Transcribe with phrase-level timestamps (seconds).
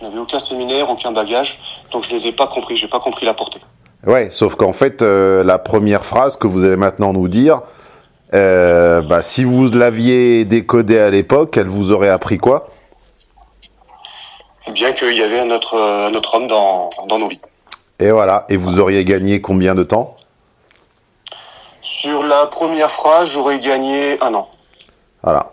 [0.00, 1.58] Je n'avais aucun séminaire, aucun bagage,
[1.92, 3.60] donc je les ai pas compris, j'ai pas compris la portée.
[4.06, 7.60] Ouais, sauf qu'en fait, euh, la première phrase que vous allez maintenant nous dire,
[8.32, 12.68] euh, bah, si vous l'aviez décodée à l'époque, elle vous aurait appris quoi?
[14.66, 17.40] Eh bien qu'il y avait un autre, un autre homme dans, dans nos vies.
[17.98, 20.16] Et voilà, et vous auriez gagné combien de temps?
[21.82, 24.48] Sur la première phrase, j'aurais gagné un an.
[25.22, 25.50] Voilà.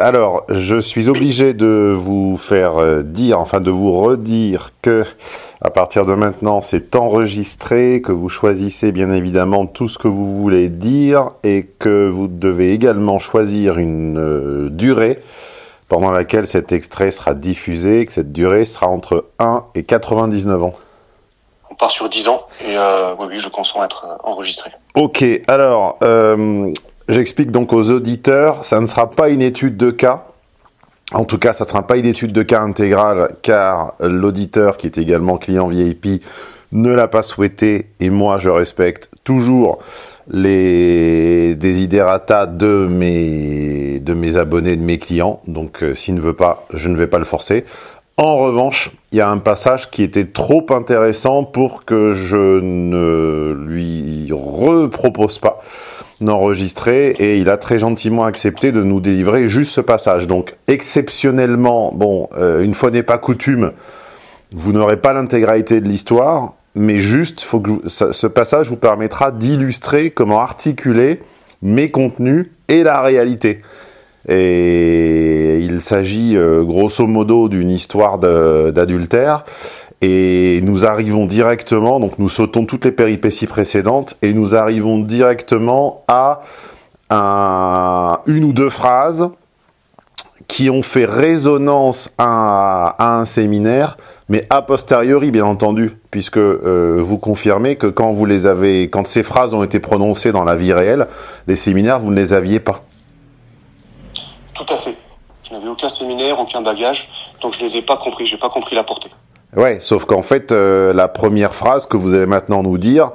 [0.00, 5.04] Alors, je suis obligé de vous faire euh, dire, enfin de vous redire que
[5.60, 10.40] à partir de maintenant, c'est enregistré, que vous choisissez bien évidemment tout ce que vous
[10.40, 15.22] voulez dire et que vous devez également choisir une euh, durée
[15.88, 20.74] pendant laquelle cet extrait sera diffusé, que cette durée sera entre 1 et 99 ans.
[21.70, 24.70] On part sur 10 ans et euh, oui, oui, je consens être euh, enregistré.
[24.94, 26.72] Ok, alors, euh,
[27.10, 30.26] j'explique donc aux auditeurs, ça ne sera pas une étude de cas.
[31.12, 34.86] En tout cas, ça ne sera pas une étude de cas intégrale, car l'auditeur, qui
[34.86, 36.22] est également client VIP,
[36.72, 39.80] ne l'a pas souhaité, et moi, je respecte toujours
[40.30, 45.40] les desiderata de mes, abonnés, de mes clients.
[45.48, 47.64] Donc, euh, s'il ne veut pas, je ne vais pas le forcer.
[48.16, 53.52] En revanche, il y a un passage qui était trop intéressant pour que je ne
[53.66, 55.60] lui repropose pas
[56.20, 60.26] d'enregistrer et il a très gentiment accepté de nous délivrer juste ce passage.
[60.26, 63.72] Donc exceptionnellement, bon, euh, une fois n'est pas coutume,
[64.52, 67.44] vous n'aurez pas l'intégralité de l'histoire, mais juste,
[67.86, 71.20] ce passage vous permettra d'illustrer comment articuler
[71.62, 73.62] mes contenus et la réalité.
[74.28, 79.44] Et il s'agit euh, grosso modo d'une histoire d'adultère.
[80.02, 86.04] Et nous arrivons directement, donc nous sautons toutes les péripéties précédentes et nous arrivons directement
[86.08, 86.42] à
[87.10, 89.28] un- une ou deux phrases
[90.48, 97.18] qui ont fait résonance à, un séminaire, mais a posteriori, bien entendu, puisque euh, vous
[97.18, 100.72] confirmez que quand vous les avez, quand ces phrases ont été prononcées dans la vie
[100.72, 101.08] réelle,
[101.46, 102.82] les séminaires, vous ne les aviez pas.
[104.54, 104.96] Tout à fait.
[105.48, 107.08] Je n'avais aucun séminaire, aucun bagage,
[107.42, 109.10] donc je les ai pas compris, j'ai pas compris la portée.
[109.56, 113.10] Ouais, sauf qu'en fait, euh, la première phrase que vous allez maintenant nous dire,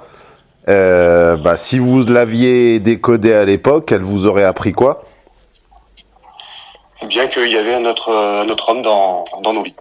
[0.68, 5.03] euh, bah, si vous l'aviez décodée à l'époque, elle vous aurait appris quoi?
[7.01, 9.75] Eh bien qu'il y avait un autre, un autre homme dans, dans nos vies.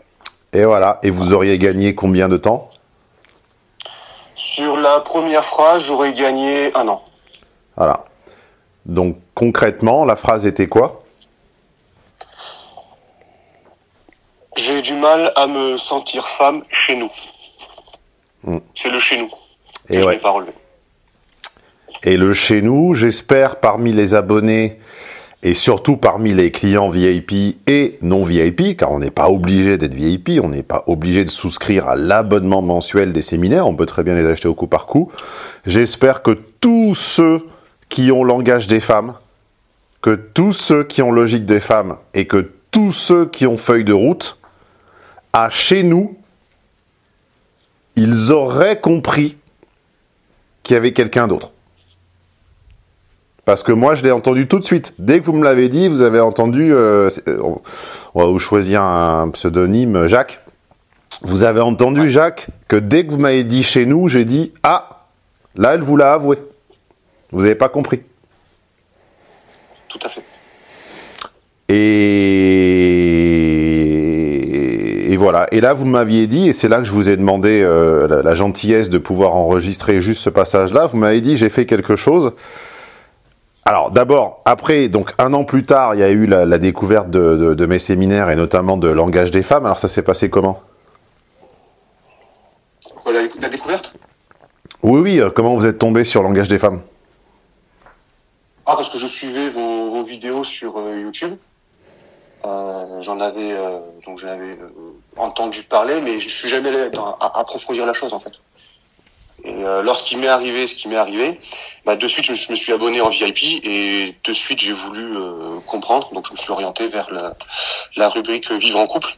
[0.53, 2.69] Et voilà, et vous auriez gagné combien de temps?
[4.37, 7.03] Sur la première phrase, j'aurais gagné un an.
[7.77, 8.05] Voilà.
[8.87, 11.01] Donc concrètement, la phrase était quoi?
[14.65, 17.11] J'ai du mal à me sentir femme chez nous.
[18.45, 18.61] Hmm.
[18.75, 19.29] C'est le chez nous.
[19.91, 20.15] Et que je ouais.
[20.15, 20.53] n'ai pas relevé.
[22.03, 24.79] Et le chez nous, j'espère parmi les abonnés
[25.43, 29.93] et surtout parmi les clients VIP et non VIP, car on n'est pas obligé d'être
[29.93, 34.03] VIP, on n'est pas obligé de souscrire à l'abonnement mensuel des séminaires, on peut très
[34.03, 35.13] bien les acheter au coup par coup.
[35.67, 37.47] J'espère que tous ceux
[37.91, 39.15] qui ont langage des femmes,
[40.01, 43.85] que tous ceux qui ont logique des femmes et que tous ceux qui ont feuille
[43.85, 44.39] de route,
[45.35, 46.17] à chez nous,
[47.97, 49.37] ils auraient compris
[50.63, 51.51] qu'il y avait quelqu'un d'autre.
[53.45, 54.95] Parce que moi, je l'ai entendu tout de suite.
[54.99, 57.11] Dès que vous me l'avez dit, vous avez entendu, euh,
[58.15, 60.41] on va vous choisir un pseudonyme, Jacques.
[61.21, 65.07] Vous avez entendu, Jacques, que dès que vous m'avez dit chez nous, j'ai dit, ah,
[65.57, 66.39] là, elle vous l'a avoué.
[67.33, 68.03] Vous n'avez pas compris.
[69.89, 70.23] Tout à fait.
[71.69, 73.14] Et
[75.25, 75.47] voilà.
[75.53, 78.21] Et là, vous m'aviez dit, et c'est là que je vous ai demandé euh, la,
[78.21, 80.85] la gentillesse de pouvoir enregistrer juste ce passage-là.
[80.85, 82.33] Vous m'avez dit, j'ai fait quelque chose.
[83.65, 87.09] Alors, d'abord, après, donc un an plus tard, il y a eu la, la découverte
[87.09, 89.65] de, de- de mes séminaires et notamment de langage des femmes.
[89.65, 90.61] Alors, ça s'est passé comment?
[93.03, 93.95] Quoi, la, la découverte?
[94.83, 95.21] Oui, oui.
[95.21, 96.83] euh, comment vous êtes tombé sur langage des femmes?
[98.67, 101.33] Ah, parce que je suivais vos, vos vidéos sur euh, YouTube.
[102.47, 104.71] Euh, j'en avais euh, donc j'avais euh,
[105.17, 108.41] entendu parler, mais je suis jamais allé approfondir la chose en fait.
[109.45, 111.39] Et euh, lorsqu'il m'est arrivé ce qui m'est arrivé,
[111.87, 115.59] bah, de suite je, me suis abonné en VIP et de suite j'ai voulu euh,
[115.67, 117.09] comprendre, donc je me suis orienté vers
[117.97, 119.15] la, rubrique Vivre en couple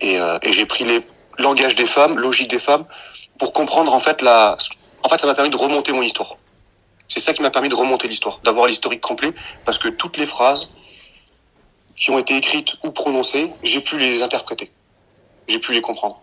[0.00, 1.04] et, et j'ai pris les
[1.38, 2.84] langages des femmes, logique des femmes,
[3.38, 4.56] pour comprendre en fait la.
[5.02, 6.36] En fait, ça m'a permis de remonter mon histoire.
[7.08, 9.32] C'est ça qui m'a permis de remonter l'histoire, d'avoir l'historique complet,
[9.64, 10.70] parce que toutes les phrases
[12.02, 14.72] qui ont été écrites ou prononcées, j'ai pu les interpréter.
[15.46, 16.20] J'ai pu les comprendre.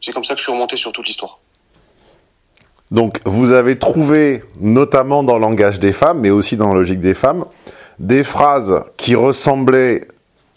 [0.00, 1.38] C'est comme ça que je suis remonté sur toute l'histoire.
[2.90, 7.00] Donc, vous avez trouvé, notamment dans le langage des femmes, mais aussi dans la logique
[7.00, 7.44] des femmes,
[7.98, 10.08] des phrases qui ressemblaient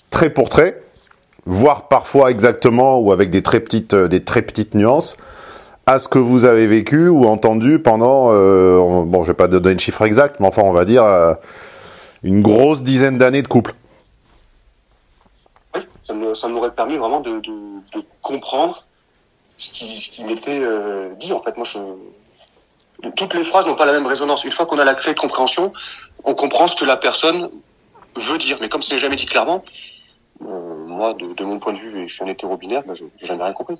[0.09, 0.79] trait pour trait.
[1.45, 5.17] voire parfois exactement ou avec des très petites, euh, des très petites nuances,
[5.85, 9.75] à ce que vous avez vécu ou entendu pendant, euh, bon, je vais pas donner
[9.75, 11.33] un chiffre exact, mais enfin, on va dire euh,
[12.23, 13.73] une grosse dizaine d'années de couple.
[16.35, 17.41] Ça m'aurait permis vraiment de,
[18.21, 18.85] comprendre
[19.57, 21.33] ce qui, m'était euh, dit.
[21.33, 21.67] En fait, moi,
[23.15, 24.43] toutes les phrases n'ont pas la même résonance.
[24.43, 25.73] Une fois qu'on a la clé de compréhension,
[26.23, 27.49] on comprend ce que la personne
[28.15, 28.57] veut dire.
[28.61, 29.63] Mais comme ce n'est jamais dit clairement,
[30.45, 33.43] euh, moi, de, mon point de vue, je suis un hétéro-binaire, ben, je n'ai jamais
[33.43, 33.75] rien compris.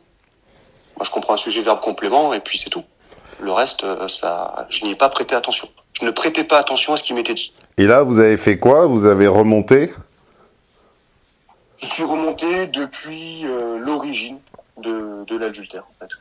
[0.98, 2.83] Moi, je comprends un sujet verbe complément et puis c'est tout.
[3.42, 4.07] Le reste, euh,
[4.69, 5.68] je n'y ai pas prêté attention.
[6.00, 7.54] Je ne prêtais pas attention à ce qui m'était dit.
[7.78, 8.86] Et là, vous avez fait quoi?
[8.86, 9.92] Vous avez remonté?
[11.92, 14.40] Suis remonté depuis euh, l'origine
[14.78, 16.12] de, de l'adultère, en fait.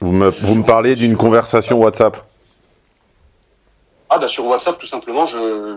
[0.00, 2.16] Vous me, vous me parlez d'une conversation WhatsApp
[4.08, 5.26] Ah bah sur WhatsApp tout simplement,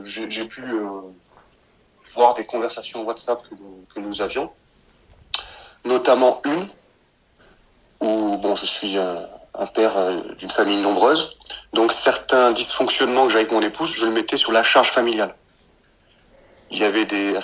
[0.03, 0.87] j'ai pu euh,
[2.15, 3.55] voir des conversations WhatsApp que,
[3.93, 4.51] que nous avions,
[5.85, 6.67] notamment une
[7.99, 9.25] où bon je suis un,
[9.55, 11.37] un père euh, d'une famille nombreuse,
[11.73, 15.35] donc certains dysfonctionnements que j'avais avec mon épouse, je le mettais sur la charge familiale.
[16.69, 17.41] Il y avait des à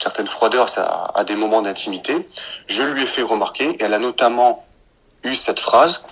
[0.00, 2.28] certains certaines froideurs à, à des moments d'intimité.
[2.66, 4.64] Je lui ai fait remarquer, et elle a notamment
[5.24, 6.02] eu cette phrase,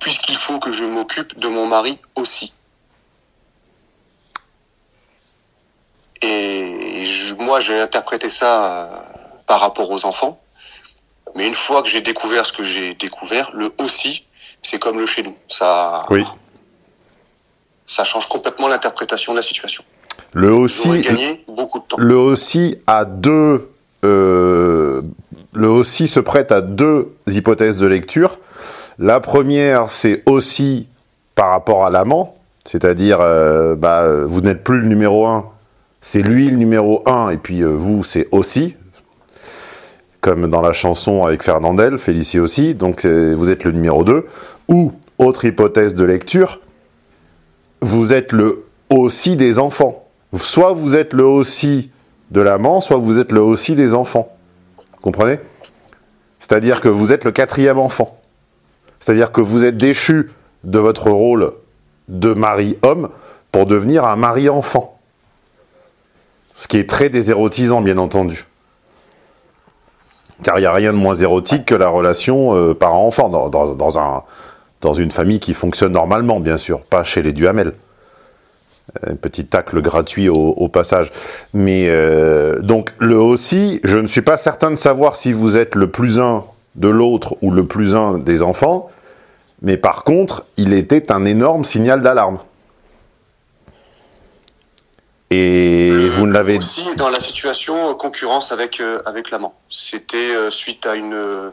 [0.00, 2.52] puisqu'il faut que je m'occupe de mon mari aussi.
[6.22, 8.86] Et je, moi, j'ai interprété ça euh,
[9.46, 10.40] par rapport aux enfants.
[11.34, 14.24] Mais une fois que j'ai découvert ce que j'ai découvert, le aussi,
[14.62, 15.36] c'est comme le chez nous.
[15.48, 16.24] Ça, oui.
[17.86, 19.84] ça change complètement l'interprétation de la situation.
[20.34, 21.96] Le aussi, gagné beaucoup de temps.
[21.98, 23.68] Le aussi a deux
[24.06, 25.02] euh,
[25.54, 28.38] le aussi se prête à deux hypothèses de lecture.
[28.98, 30.86] La première, c'est aussi
[31.34, 35.46] par rapport à l'amant, c'est-à-dire, euh, bah, vous n'êtes plus le numéro un,
[36.00, 38.76] c'est lui le numéro un, et puis euh, vous, c'est aussi,
[40.20, 44.26] comme dans la chanson avec Fernandel, Félicie aussi, donc vous êtes le numéro 2.
[44.68, 46.60] Ou, autre hypothèse de lecture,
[47.80, 50.05] vous êtes le aussi des enfants.
[50.38, 51.90] Soit vous êtes le aussi
[52.30, 54.28] de l'amant, soit vous êtes le aussi des enfants.
[55.00, 55.38] Comprenez?
[56.38, 58.18] C'est-à-dire que vous êtes le quatrième enfant.
[59.00, 60.30] C'est-à-dire que vous êtes déchu
[60.64, 61.52] de votre rôle
[62.08, 63.10] de mari-homme
[63.52, 64.98] pour devenir un mari-enfant.
[66.54, 68.46] Ce qui est très désérotisant, bien entendu.
[70.42, 73.28] Car il n'y a rien de moins érotique que la relation euh, parent-enfant,
[74.80, 77.72] dans une famille qui fonctionne normalement, bien sûr, pas chez les Duhamel.
[79.06, 81.10] Un petit tacle gratuit au, au passage.
[81.52, 85.74] Mais euh, donc le aussi, je ne suis pas certain de savoir si vous êtes
[85.74, 86.44] le plus un
[86.76, 88.90] de l'autre ou le plus un des enfants,
[89.62, 92.38] mais par contre, il était un énorme signal d'alarme.
[95.30, 99.54] Et Le- vous ne l'avez aussi dans la situation euh, concurrence avec euh, avec l'amant.
[99.68, 101.50] C'était euh, suite à une euh,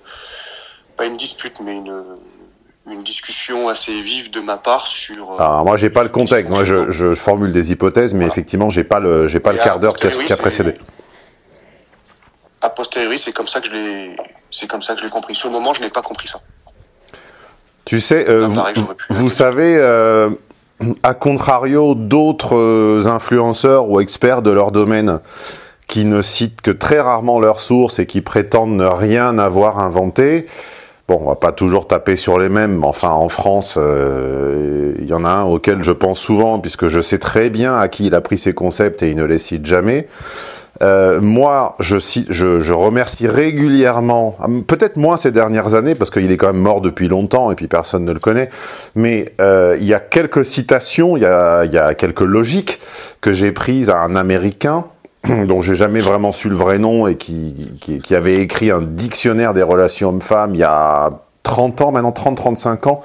[0.95, 1.89] pas une dispute mais une
[2.91, 5.33] une discussion assez vive de ma part sur.
[5.33, 6.49] euh, Alors, moi, j'ai pas le contexte.
[6.49, 8.33] Moi, je, je formule des hypothèses, mais Voilà.
[8.33, 10.75] effectivement, j'ai pas le, j'ai pas le Et quart d'heure qui a, précédé.
[12.61, 14.15] A posteriori, c'est comme ça que je l'ai
[14.51, 15.33] c'est comme ça que je l'ai compris.
[15.33, 16.39] Sur le moment, je n'ai pas compris ça.
[17.85, 18.47] Tu sais, euh,
[19.09, 20.29] vous savez, euh,
[21.01, 25.19] à contrario d'autres euh, influenceurs ou experts de leur domaine
[25.87, 30.45] qui ne citent que très rarement leurs sources et qui prétendent ne rien avoir inventé,
[31.07, 35.05] bon, on va pas toujours taper sur les mêmes, mais enfin, en France, euh, il
[35.05, 38.07] y en a un auquel je pense souvent, puisque je sais très bien à qui
[38.07, 40.07] il a pris ses concepts et il ne les cite jamais.
[40.81, 41.97] Euh, moi, je,
[42.29, 46.61] je, je remercie régulièrement, hum, peut-être moins ces dernières années, parce qu'il est quand même
[46.61, 48.49] mort depuis longtemps et puis personne ne le connaît,
[48.95, 52.79] mais euh, il y a quelques citations, il y a, il y a quelques logiques
[53.21, 54.85] que j'ai prises à un Américain
[55.47, 58.81] dont j'ai jamais vraiment su le vrai nom et qui, qui, qui avait écrit un
[58.81, 61.11] dictionnaire des relations hommes-femmes il y a
[61.43, 63.01] 30 ans, maintenant 30-35 ans,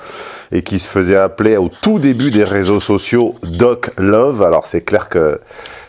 [0.52, 4.42] et qui se faisait appeler au tout début des réseaux sociaux Doc Love.
[4.42, 5.40] Alors c'est clair que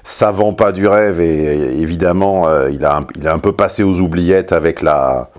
[0.03, 3.83] ça vend pas du rêve et, évidemment euh, il, a, il a un peu passé
[3.83, 5.29] aux oubliettes avec la,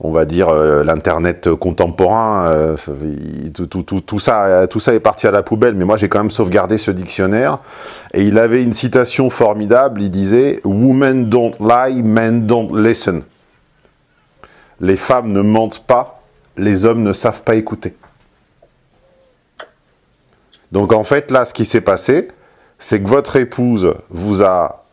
[0.00, 2.46] on va dire euh, l'internet contemporain.
[2.48, 2.76] euh,
[3.54, 5.74] tout, tout, ça, tout ça est parti à la poubelle.
[5.74, 7.58] Mais moi j'ai quand même sauvegardé ce dictionnaire
[8.12, 10.02] et il avait une citation formidable.
[10.02, 13.22] Il disait "Women don't lie, men don't listen."
[14.80, 16.22] Les femmes ne mentent pas,
[16.56, 17.94] les hommes ne savent pas écouter.
[20.72, 22.28] Donc en fait, là, ce qui s'est passé,
[22.80, 24.84] c'est que votre épouse vous a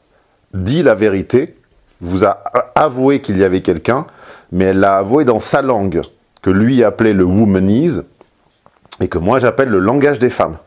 [0.54, 1.56] dit la vérité,
[2.00, 2.44] vous a
[2.76, 4.06] avoué qu'il y avait quelqu'un,
[4.52, 6.02] mais elle l'a avoué dans sa langue,
[6.42, 8.04] que lui appelait le womanese,
[9.00, 10.58] et que moi j'appelle le langage des femmes.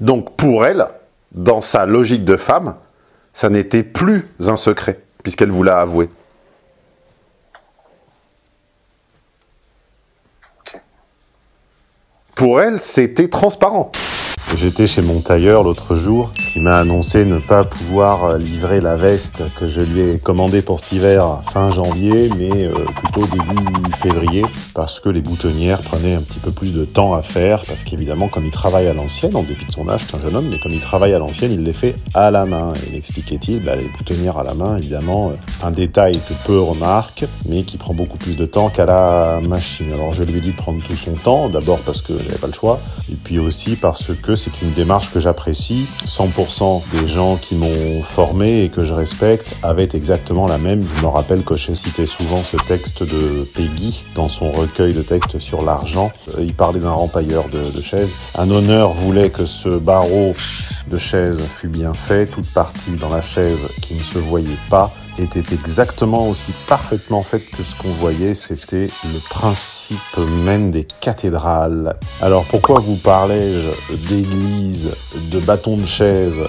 [0.00, 0.86] Donc pour elle,
[1.32, 2.76] dans sa logique de femme,
[3.32, 6.08] ça n'était plus un secret, puisqu'elle vous l'a avoué.
[12.34, 13.90] Pour elle, c'était transparent.
[14.54, 19.42] J'étais chez mon tailleur l'autre jour qui m'a annoncé ne pas pouvoir livrer la veste
[19.58, 22.72] que je lui ai commandée pour cet hiver fin janvier, mais euh,
[23.02, 27.22] plutôt début février, parce que les boutonnières prenaient un petit peu plus de temps à
[27.22, 30.20] faire, parce qu'évidemment, comme il travaille à l'ancienne, en dépit de son âge, c'est un
[30.20, 32.72] jeune homme, mais comme il travaille à l'ancienne, il les fait à la main.
[32.74, 36.34] Et il expliquait-il, bah, les boutonnières à la main, évidemment, euh, c'est un détail que
[36.46, 39.92] peu remarquent, mais qui prend beaucoup plus de temps qu'à la machine.
[39.92, 42.46] Alors je lui ai dit de prendre tout son temps, d'abord parce que j'avais pas
[42.46, 45.86] le choix, et puis aussi parce que c'est une démarche que j'apprécie.
[46.06, 50.82] 100% des gens qui m'ont formé et que je respecte avaient exactement la même.
[50.96, 55.02] Je me rappelle que j'ai cité souvent ce texte de Peggy dans son recueil de
[55.02, 56.12] textes sur l'argent.
[56.36, 58.14] Euh, il parlait d'un rempailleur de, de chaises.
[58.36, 60.34] Un honneur voulait que ce barreau
[60.88, 64.92] de chaise fût bien fait, toute partie dans la chaise qui ne se voyait pas
[65.18, 69.98] était exactement aussi parfaitement faite que ce qu'on voyait, c'était le principe
[70.44, 71.96] même des cathédrales.
[72.20, 74.90] Alors pourquoi vous parlez-je d'église,
[75.30, 76.40] de bâtons de chaise,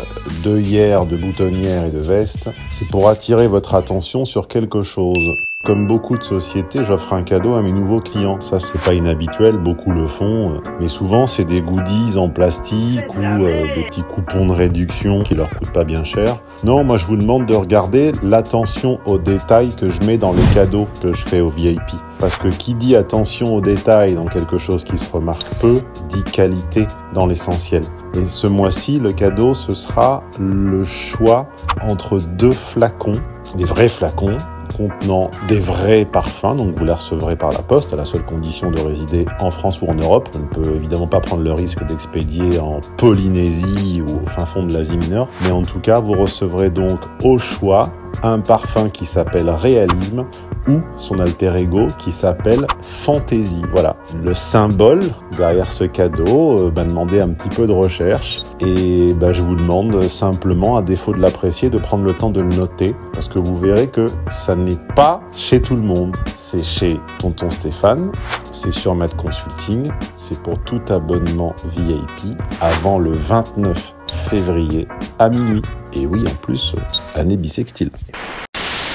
[0.43, 2.49] d'œillères, de boutonnières et de vestes?
[2.77, 5.35] C'est pour attirer votre attention sur quelque chose.
[5.67, 8.39] Comme beaucoup de sociétés, j'offre un cadeau à mes nouveaux clients.
[8.39, 10.61] Ça, c'est pas inhabituel, beaucoup le font.
[10.79, 15.35] Mais souvent, c'est des goodies en plastique ou euh, des petits coupons de réduction qui
[15.35, 16.37] leur coûtent pas bien cher.
[16.63, 20.45] Non, moi, je vous demande de regarder l'attention aux détails que je mets dans les
[20.53, 21.81] cadeaux que je fais aux VIP.
[22.17, 26.23] Parce que qui dit attention aux détails dans quelque chose qui se remarque peu, dit
[26.23, 27.81] qualité dans l'essentiel.
[28.15, 31.45] Et ce mois-ci, le cadeau, ce sera le choix
[31.89, 33.19] entre deux flacons,
[33.57, 34.37] des vrais flacons,
[34.77, 38.69] contenant des vrais parfums, donc vous les recevrez par la poste, à la seule condition
[38.69, 40.29] de résider en France ou en Europe.
[40.35, 44.63] On ne peut évidemment pas prendre le risque d'expédier en Polynésie ou au fin fond
[44.63, 47.89] de l'Asie mineure, mais en tout cas, vous recevrez donc au choix
[48.23, 50.23] un parfum qui s'appelle Réalisme
[50.67, 53.61] ou son alter ego qui s'appelle Fantaisie.
[53.71, 55.01] Voilà, le symbole
[55.37, 59.55] derrière ce cadeau euh, m'a demandé un petit peu de recherche et bah, je vous
[59.55, 63.39] demande simplement, à défaut de l'apprécier, de prendre le temps de le noter parce que
[63.39, 66.15] vous verrez que ça n'est pas chez tout le monde.
[66.35, 68.11] C'est chez Tonton Stéphane,
[68.51, 74.87] c'est sur Mad Consulting, c'est pour tout abonnement VIP avant le 29 février
[75.19, 75.61] à minuit.
[75.93, 76.75] Et oui, en plus,
[77.15, 77.91] année bisextile.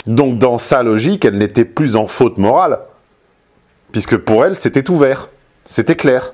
[0.06, 2.80] Donc dans sa logique, elle n'était plus en faute morale,
[3.92, 5.28] puisque pour elle, c'était ouvert,
[5.64, 6.32] c'était clair.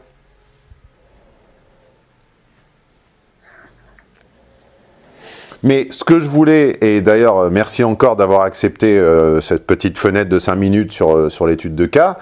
[5.62, 10.30] Mais ce que je voulais, et d'ailleurs merci encore d'avoir accepté euh, cette petite fenêtre
[10.30, 12.18] de 5 minutes sur, euh, sur l'étude de cas,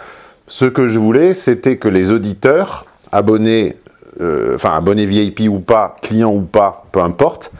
[0.49, 3.77] ce que je voulais, c'était que les auditeurs, abonnés,
[4.21, 7.53] euh, enfin abonnés VIP ou pas, clients ou pas, peu importe,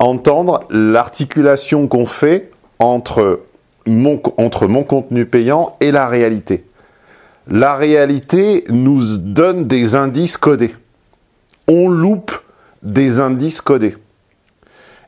[0.00, 3.40] entendre l'articulation qu'on fait entre
[3.86, 6.64] mon, entre mon contenu payant et la réalité.
[7.46, 10.74] La réalité nous donne des indices codés.
[11.68, 12.32] On loupe
[12.82, 13.96] des indices codés.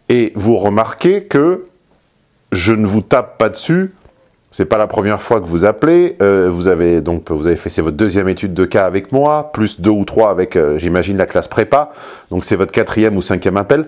[0.08, 1.66] Et vous remarquez que
[2.52, 3.94] je ne vous tape pas dessus.
[4.50, 6.16] C'est pas la première fois que vous appelez.
[6.23, 9.50] Euh, vous avez donc vous avez fait c'est votre deuxième étude de cas avec moi,
[9.52, 11.92] plus deux ou trois avec euh, j'imagine la classe prépa.
[12.30, 13.87] Donc c'est votre quatrième ou cinquième appel.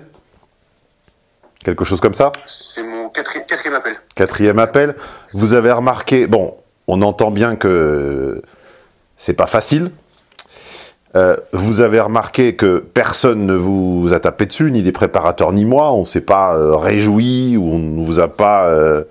[1.64, 3.96] Quelque chose comme ça C'est mon quatrième, quatrième appel.
[4.14, 4.94] Quatrième appel.
[5.32, 8.42] Vous avez remarqué, bon, on entend bien que
[9.16, 9.90] c'est pas facile.
[11.16, 15.64] Euh, vous avez remarqué que personne ne vous a tapé dessus, ni les préparateurs ni
[15.64, 15.92] moi.
[15.92, 19.04] On s'est pas euh, réjoui ou on ne vous a pas, euh,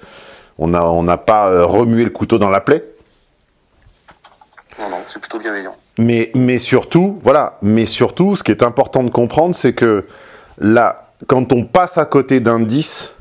[0.58, 2.84] on n'a on n'a pas euh, remué le couteau dans la plaie.
[4.80, 5.76] Non, non, c'est plutôt bienveillant.
[5.98, 10.06] Mais, mais surtout, voilà, mais surtout, ce qui est important de comprendre, c'est que
[10.60, 13.12] là, quand on passe à côté d'indices,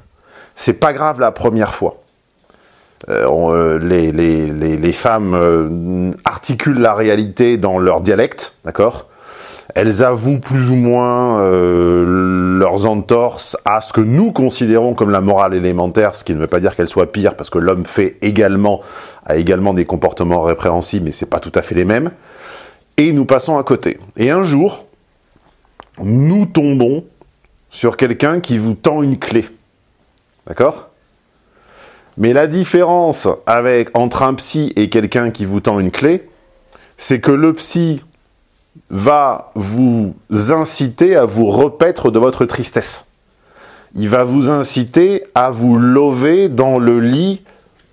[0.55, 2.03] c'est pas grave la première fois.
[3.09, 9.07] Euh, euh, les, femmes euh, articulent la réalité dans leur dialecte, d'accord?
[9.75, 15.53] Elles avouent plus ou moins leurs entorses à ce que nous considérons comme la morale
[15.53, 18.81] élémentaire, ce qui ne veut pas dire qu'elle soit pire, parce que l'homme fait également,
[19.27, 22.11] a également des comportements répréhensibles, mais c'est pas tout à fait les mêmes.
[22.97, 23.99] Et nous passons à côté.
[24.17, 24.87] Et un jour,
[26.03, 27.05] nous tombons
[27.71, 29.49] sur quelqu'un qui vous tend une clé.
[30.47, 30.89] D'accord?
[32.19, 33.29] Mais la différence
[33.95, 36.29] entre un psy et quelqu'un qui vous tend une clé,
[36.97, 38.03] c'est que le psy
[38.91, 40.15] va vous
[40.49, 43.05] inciter à vous repaître de votre tristesse.
[43.95, 47.43] Il va vous inciter à vous lever dans le lit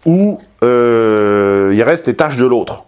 [0.06, 2.86] où euh, il reste les tâches de l'autre.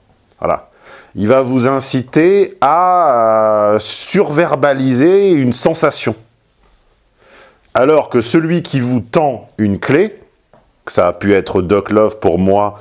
[1.17, 6.13] Il va vous inciter à surverbaliser une sensation.
[7.77, 10.15] Alors que celui qui vous tend une clé,
[10.87, 12.79] ça a pu être Doc Love pour moi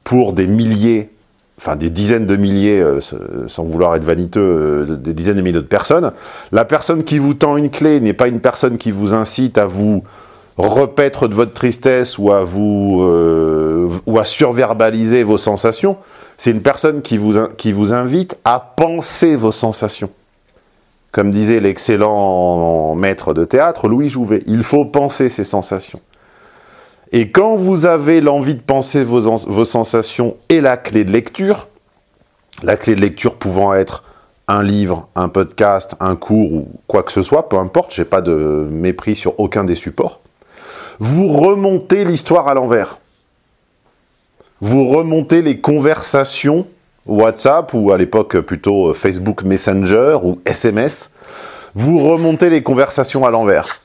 [0.02, 1.10] pour des milliers
[1.60, 3.00] enfin des dizaines de milliers, euh,
[3.46, 6.12] sans vouloir être vaniteux, euh, des dizaines de milliers de personnes.
[6.52, 9.66] La personne qui vous tend une clé n'est pas une personne qui vous incite à
[9.66, 10.02] vous
[10.56, 15.98] repaître de votre tristesse ou à vous euh, ou à surverbaliser vos sensations.
[16.38, 20.10] C'est une personne qui vous, qui vous invite à penser vos sensations.
[21.12, 26.00] Comme disait l'excellent maître de théâtre, Louis Jouvet, il faut penser ses sensations.
[27.12, 31.68] Et quand vous avez l'envie de penser vos, sensations et la clé de lecture,
[32.62, 34.04] la clé de lecture pouvant être
[34.46, 38.20] un livre, un podcast, un cours ou quoi que ce soit, peu importe, j'ai pas
[38.20, 38.32] de
[38.70, 40.20] mépris sur aucun des supports,
[41.00, 42.98] vous remontez l'histoire à l'envers.
[44.60, 46.66] Vous remontez les conversations
[47.06, 51.10] WhatsApp ou à l'époque plutôt Facebook Messenger ou SMS.
[51.74, 53.82] Vous remontez les conversations à l'envers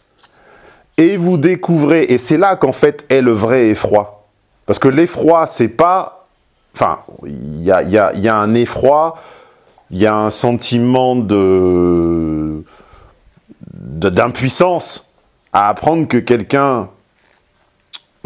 [0.98, 4.28] et vous découvrez, et c'est là qu'en fait est le vrai effroi.
[4.66, 6.28] Parce que l'effroi, c'est pas...
[6.74, 9.16] Enfin, il y a, y, a, y a, un effroi,
[9.92, 12.64] il y a un sentiment de
[13.74, 15.08] d'impuissance
[15.54, 16.90] à apprendre que quelqu'un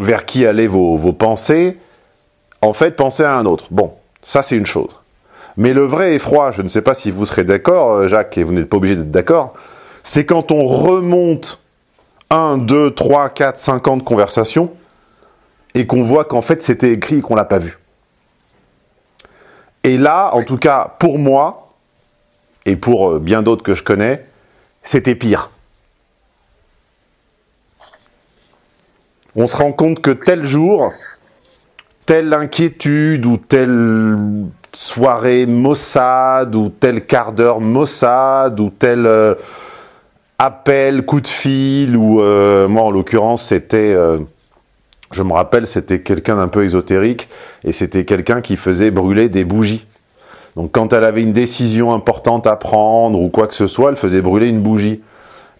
[0.00, 1.78] vers qui allaient vos, vos pensées,
[2.60, 3.66] en fait, pensait à un autre.
[3.70, 4.90] Bon, ça c'est une chose.
[5.56, 8.52] Mais le vrai effroi, je ne sais pas si vous serez d'accord, Jacques, et vous
[8.52, 9.54] n'êtes pas obligé d'être d'accord,
[10.02, 11.60] c'est quand on remonte
[12.30, 14.72] 1, 2, 3, 4, 50 conversations
[15.74, 17.78] et qu'on voit qu'en fait c'était écrit et qu'on l'a pas vu.
[19.82, 21.68] Et là, en tout cas, pour moi,
[22.66, 24.26] et pour euh, bien d'autres que je connais,
[24.82, 25.50] c'était pire.
[29.36, 30.92] On se rend compte que tel jour,
[32.04, 39.06] telle inquiétude ou telle soirée Mossad ou tel quart d'heure Mossad ou tel...
[40.42, 44.20] Appel, coup de fil, ou euh, moi en l'occurrence c'était, euh,
[45.12, 47.28] je me rappelle, c'était quelqu'un d'un peu ésotérique,
[47.62, 49.86] et c'était quelqu'un qui faisait brûler des bougies.
[50.56, 53.98] Donc quand elle avait une décision importante à prendre, ou quoi que ce soit, elle
[53.98, 55.02] faisait brûler une bougie.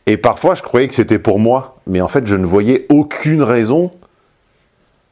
[0.06, 3.42] Et parfois je croyais que c'était pour moi, mais en fait je ne voyais aucune
[3.42, 3.90] raison,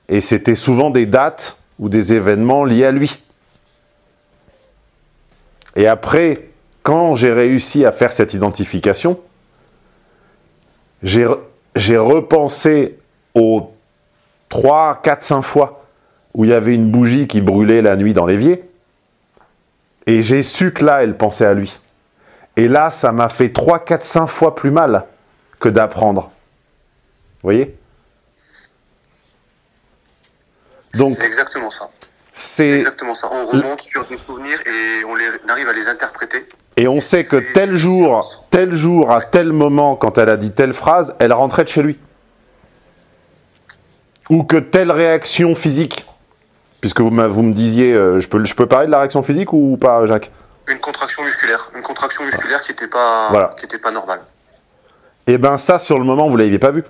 [0.08, 3.20] et c'était souvent des dates ou des événements liés à lui.
[5.76, 6.48] Et après,
[6.82, 9.18] quand j'ai réussi à faire cette identification,
[11.02, 12.98] j'ai repensé
[13.34, 13.72] aux
[14.48, 15.84] 3, 4, 5 fois
[16.34, 18.64] où il y avait une bougie qui brûlait la nuit dans l'évier,
[20.06, 21.80] et j'ai su que là, elle pensait à lui.
[22.56, 25.04] Et là, ça m'a fait 3, 4, 5 fois plus mal
[25.60, 26.22] que d'apprendre.
[26.22, 27.76] Vous voyez?
[30.94, 31.90] Donc, exactement ça.
[32.40, 33.28] C'est exactement ça.
[33.32, 36.46] On remonte sur des souvenirs et on, les, on arrive à les interpréter
[36.78, 40.52] et on sait que tel jour, tel jour, à tel moment, quand elle a dit
[40.52, 41.98] telle phrase, elle rentrait de chez lui.
[44.30, 46.06] Ou que telle réaction physique,
[46.80, 49.52] puisque vous, vous me disiez, euh, je, peux, je peux parler de la réaction physique
[49.52, 50.30] ou pas, Jacques?
[50.68, 54.20] Une contraction musculaire, une contraction musculaire qui n'était pas, pas normale.
[55.26, 56.84] Et eh bien ça, sur le moment, vous ne l'aviez pas vu.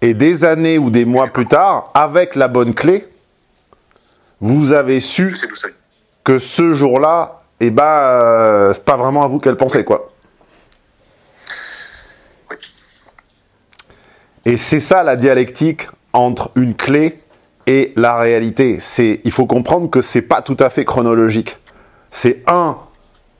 [0.00, 3.08] Et des années ou des mois plus tard, avec la bonne clé,
[4.40, 5.36] vous avez su
[6.22, 10.12] que ce jour-là, eh ben, euh, c'est pas vraiment à vous qu'elle pensait, quoi.
[14.44, 17.20] Et c'est ça la dialectique entre une clé
[17.66, 18.78] et la réalité.
[18.80, 21.58] C'est, il faut comprendre que c'est pas tout à fait chronologique.
[22.10, 22.78] C'est un,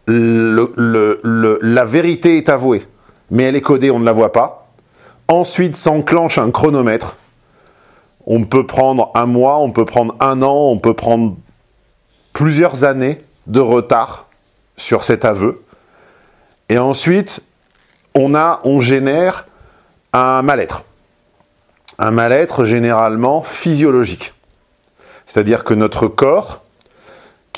[0.07, 2.87] le, la vérité est avouée,
[3.31, 4.58] mais elle est codée, on ne la voit pas.
[5.29, 7.17] Ensuite s'enclenche un chronomètre.
[8.27, 11.37] On peut prendre un mois, on peut prendre un an, on peut prendre
[12.33, 14.27] plusieurs années de retard
[14.77, 15.63] sur cet aveu.
[16.71, 17.43] Et ensuite,
[18.15, 19.47] on, a, on génère
[20.13, 20.85] un mal-être.
[21.99, 24.35] Un mal-être généralement physiologique.
[25.27, 26.63] C'est-à-dire que notre corps,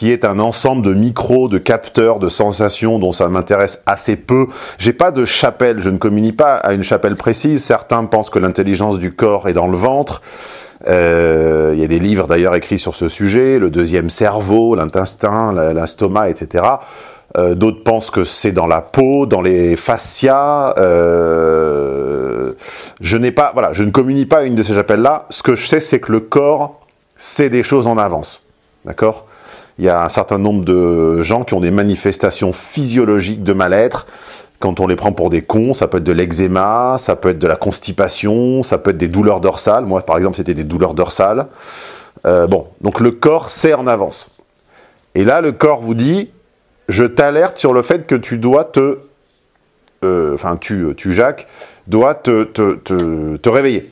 [0.00, 4.46] qui est un ensemble de micros, de capteurs, de sensations dont ça m'intéresse assez peu.
[4.78, 7.62] J'ai pas de chapelle, je ne communie pas à une chapelle précise.
[7.62, 10.22] Certains pensent que l'intelligence du corps est dans le ventre.
[10.88, 15.52] Euh, il y a des livres d'ailleurs écrits sur ce sujet, le deuxième cerveau, l'intestin,
[15.74, 16.64] l'estomac, etc.
[17.36, 20.72] Euh, D'autres pensent que c'est dans la peau, dans les fascias.
[20.78, 22.54] Euh,
[23.02, 25.26] je n'ai pas, voilà, je ne communie pas à une de ces chapelles-là.
[25.28, 26.80] Ce que je sais, c'est que le corps
[27.18, 28.44] sait des choses en avance,
[28.86, 29.26] d'accord?
[29.80, 34.06] Il y a un certain nombre de gens qui ont des manifestations physiologiques de mal-être.
[34.58, 37.38] Quand on les prend pour des cons, ça peut être de l'eczéma, ça peut être
[37.38, 39.86] de la constipation, ça peut être des douleurs dorsales.
[39.86, 41.46] Moi, par exemple, c'était des douleurs dorsales.
[42.26, 44.28] Euh, bon, donc le corps sait en avance.
[45.14, 46.28] Et là, le corps vous dit,
[46.90, 48.98] je t'alerte sur le fait que tu dois te...
[50.04, 51.46] euh, Enfin, tu, tu, Jacques,
[51.86, 53.88] dois te, te, réveiller.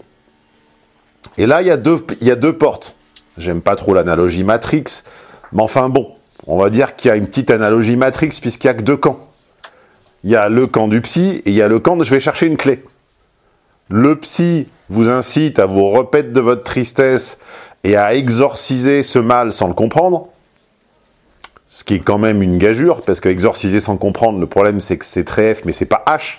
[1.38, 1.72] Et là, il y
[2.20, 2.94] il y a deux portes.
[3.38, 5.02] J'aime pas trop l'analogie Matrix,
[5.52, 6.14] mais enfin bon,
[6.46, 8.96] on va dire qu'il y a une petite analogie Matrix puisqu'il y a que deux
[8.96, 9.28] camps.
[10.24, 12.10] Il y a le camp du psy et il y a le camp de je
[12.10, 12.82] vais chercher une clé.
[13.88, 17.38] Le psy vous incite à vous repaître de votre tristesse
[17.84, 20.28] et à exorciser ce mal sans le comprendre,
[21.70, 24.98] ce qui est quand même une gageure, parce que exorciser sans comprendre, le problème c'est
[24.98, 26.38] que c'est très F, mais c'est pas H.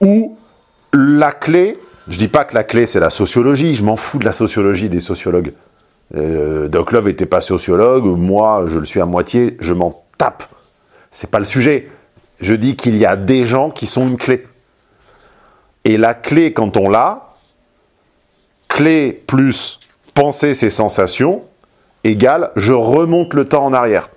[0.00, 0.36] Ou
[0.92, 4.24] la clé, je dis pas que la clé c'est la sociologie, je m'en fous de
[4.24, 5.52] la sociologie des sociologues.
[6.14, 10.44] Euh, Doc Love était pas sociologue, moi je le suis à moitié, je m'en tape.
[11.10, 11.90] C'est pas le sujet.
[12.40, 14.46] Je dis qu'il y a des gens qui sont une clé.
[15.84, 17.34] Et la clé, quand on l'a,
[18.68, 19.80] clé plus
[20.14, 21.42] penser ses sensations,
[22.04, 24.10] égale je remonte le temps en arrière.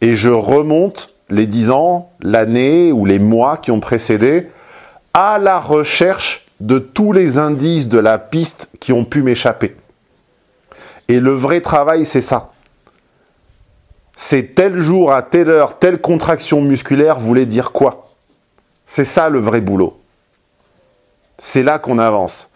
[0.00, 4.48] Et je remonte les 10 ans, l'année ou les mois qui ont précédé
[5.14, 9.76] à la recherche de tous les indices de la piste qui ont pu m'échapper.
[11.10, 12.52] Et le vrai travail, c'est ça.
[14.14, 18.12] C'est tel jour, à telle heure, telle contraction musculaire voulait dire quoi?
[18.86, 20.00] C'est ça le vrai boulot.
[21.36, 22.48] C'est là qu'on avance.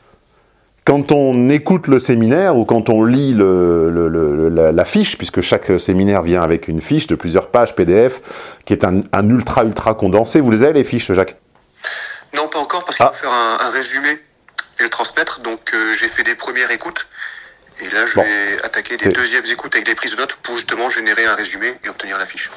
[0.85, 5.19] Quand on écoute le séminaire ou quand on lit le, le, le, la, la, fiche,
[5.19, 8.21] puisque chaque séminaire vient avec une fiche de plusieurs pages PDF,
[8.65, 10.41] qui est un, un ultra ultra condensé.
[10.41, 11.35] Vous les avez les fiches, Jacques?
[12.37, 13.13] Non, pas encore, parce qu'il ah.
[13.17, 14.11] faut faire un, un, résumé
[14.79, 15.41] et le transmettre.
[15.41, 17.09] Donc euh, j'ai fait des premières écoutes.
[17.81, 18.23] Et là, je bon.
[18.23, 21.75] vais attaquer des deuxièmes écoutes avec des prises de notes pour justement générer un résumé
[21.85, 22.51] et obtenir la fiche.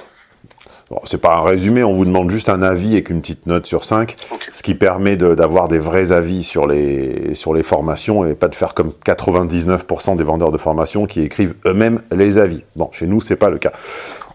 [0.89, 3.65] Bon, c'est pas un résumé, on vous demande juste un avis avec une petite note
[3.65, 4.49] sur 5, okay.
[4.53, 8.47] ce qui permet d'avoir de, des vrais avis sur les, sur les formations et pas
[8.47, 12.63] de faire comme 99% des vendeurs de formation qui écrivent eux-mêmes les avis.
[12.77, 13.73] Bon, chez nous, c'est pas le cas.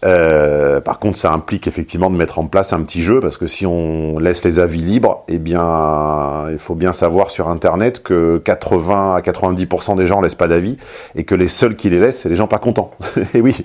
[0.04, 3.46] Euh, par contre, ça implique effectivement de mettre en place un petit jeu, parce que
[3.46, 8.38] si on laisse les avis libres, eh bien, il faut bien savoir sur Internet que
[8.38, 10.76] 80 à 90% des gens laissent pas d'avis,
[11.14, 12.90] et que les seuls qui les laissent, c'est les gens pas contents.
[13.34, 13.56] et oui.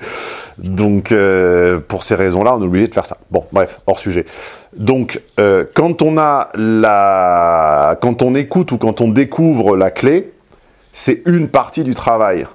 [0.60, 3.18] Donc, euh, pour ces raisons-là, on est obligé de faire ça.
[3.32, 4.26] Bon, bref, hors sujet.
[4.76, 10.34] Donc, euh, quand on a la, quand on écoute ou quand on découvre la clé,
[10.94, 12.46] c'est une partie du travail.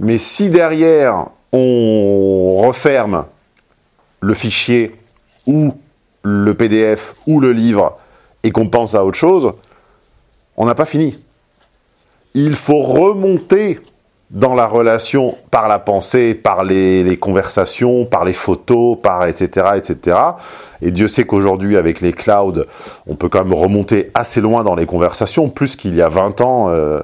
[0.00, 3.26] Mais si derrière on referme
[4.20, 4.96] le fichier
[5.46, 5.74] ou
[6.22, 7.98] le PDF ou le livre
[8.42, 9.52] et qu'on pense à autre chose,
[10.56, 11.18] on n'a pas fini.
[12.34, 13.80] Il faut remonter
[14.30, 19.68] dans la relation par la pensée, par les, conversations, par les photos, par etc.
[19.76, 20.16] etc.
[20.82, 22.64] Et Dieu sait qu'aujourd'hui, avec les clouds,
[23.06, 26.40] on peut quand même remonter assez loin dans les conversations, plus qu'il y a 20
[26.42, 26.68] ans.
[26.68, 27.00] Euh,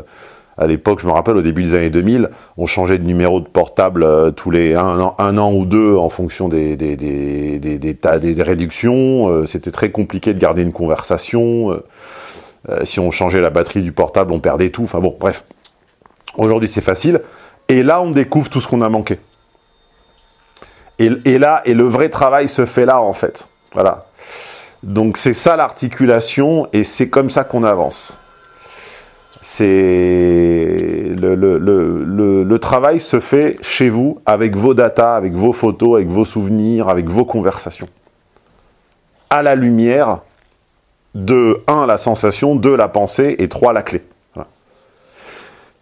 [0.57, 3.49] à l'époque, je me rappelle, au début des années 2000, on changeait de numéro de
[3.49, 7.95] portable euh, tous les un an, ou deux en fonction des, des, des, des, des,
[7.95, 9.29] des, réductions.
[9.29, 11.73] Euh, C'était très compliqué de garder une conversation.
[12.69, 14.85] Euh, si on changeait la batterie du portable, on perdait tout.
[14.85, 15.45] Enfin bon, bref.
[16.37, 17.21] Aujourd'hui, c'est facile.
[17.69, 19.19] Et là, on découvre tout ce qu'on a manqué.
[20.99, 23.49] Et, et, là, et le vrai travail se fait là, en fait.
[23.73, 24.07] Voilà.
[24.85, 28.21] Donc c'est ça l'articulation, et c'est comme ça qu'on avance
[29.47, 35.97] c'est le, le, le, travail se fait chez vous avec vos datas, avec vos photos,
[35.97, 37.89] avec vos souvenirs, avec vos conversations.
[39.29, 40.21] À la lumière
[41.15, 44.03] de 1 la sensation, 2 la pensée et 3 la clé.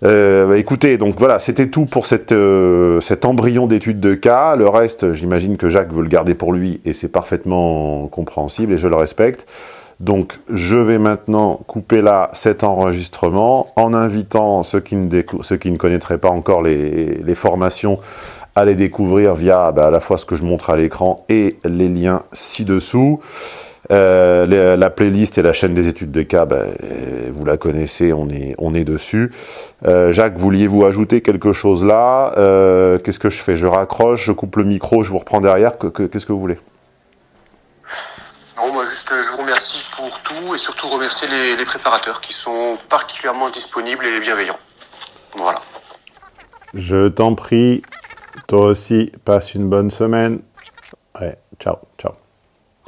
[0.04, 4.56] Euh, bah écoutez, donc voilà, c'était tout pour cette, euh, cet embryon d'étude de cas.
[4.56, 8.78] Le reste, j'imagine que Jacques veut le garder pour lui et c'est parfaitement compréhensible et
[8.78, 9.46] je le respecte.
[10.02, 16.30] Donc, je vais maintenant couper là cet enregistrement en invitant ceux qui ne, connaîtraient pas
[16.30, 18.00] encore les, formations
[18.56, 21.56] à les découvrir via bah, à la fois ce que je montre à l'écran et
[21.64, 23.20] les liens ci-dessous.
[23.92, 26.64] Euh, la playlist et la chaîne des études de cas, bah,
[27.32, 29.30] vous la connaissez, on est, dessus.
[29.86, 32.34] Euh, Jacques, vouliez-vous ajouter quelque chose là?
[32.38, 33.56] Euh, Qu'est-ce que je fais?
[33.56, 35.78] Je raccroche, je coupe le micro, je vous reprends derrière.
[35.78, 36.58] Qu'est-ce que vous voulez?
[38.56, 42.76] Non, moi juste, je vous remercie pour tout et surtout remercier les, préparateurs qui sont
[42.88, 44.58] particulièrement disponibles et bienveillants.
[45.36, 45.60] Voilà.
[46.74, 47.82] Je t'en prie.
[48.48, 50.40] Toi aussi, passe une bonne semaine.
[51.20, 52.12] Ouais, ciao, ciao.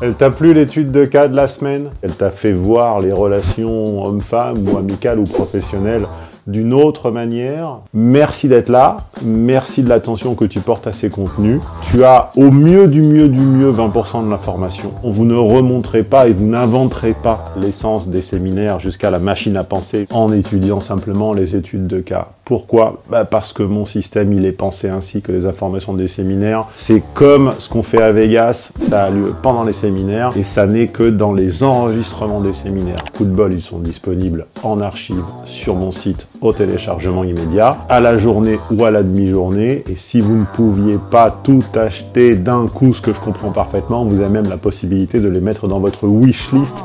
[0.02, 1.92] Elle t'a plu l'étude de cas de la semaine?
[2.02, 6.08] Elle t'a fait voir les relations hommes-femmes ou amicales ou professionnelles
[6.46, 7.78] d'une autre manière.
[7.92, 11.60] Merci d'être là, merci de l'attention que tu portes à ces contenus.
[11.82, 14.92] Tu as au mieux du mieux du mieux 20% de l'information.
[15.02, 19.64] Vous ne remonterez pas et vous n'inventerez pas l'essence des séminaires jusqu'à la machine à
[19.64, 22.28] penser en étudiant simplement les études de cas.
[22.44, 23.02] Pourquoi?
[23.10, 26.66] Bah Parce que mon système, il est pensé ainsi que les informations des séminaires.
[26.74, 30.66] C'est comme ce qu'on fait à Vegas, ça a lieu pendant les séminaires et ça
[30.66, 33.02] n'est que dans les enregistrements des séminaires.
[33.16, 38.00] Coup de bol, ils sont disponibles en archive sur mon site au téléchargement immédiat, à
[38.00, 39.84] la journée ou à la demi-journée.
[39.88, 44.04] Et si vous ne pouviez pas tout acheter d'un coup, ce que je comprends parfaitement,
[44.04, 46.76] vous avez même la possibilité de les mettre dans votre wishlist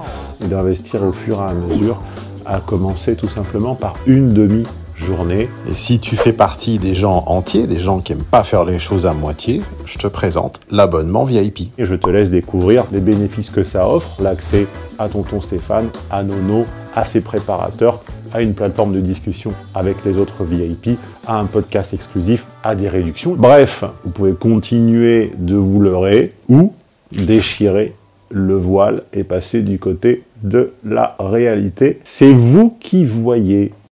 [0.43, 2.01] et d'investir au fur et à mesure,
[2.45, 4.63] à commencer tout simplement par une demi
[4.95, 5.49] journée.
[5.69, 8.79] Et si tu fais partie des gens entiers, des gens qui aiment pas faire les
[8.79, 11.71] choses à moitié, je te présente l'abonnement VIP.
[11.77, 16.23] Et je te laisse découvrir les bénéfices que ça offre, l'accès à Tonton Stéphane, à
[16.23, 16.65] Nono,
[16.99, 21.93] à ses préparateurs, à une plateforme de discussion avec les autres VIP, à un podcast
[21.93, 23.35] exclusif, à des réductions.
[23.37, 26.73] Bref, vous pouvez continuer de vous leurrer ou
[27.13, 27.95] déchirer
[28.29, 31.99] le voile et passer du côté de la réalité.
[32.03, 33.71] C'est vous qui voyez.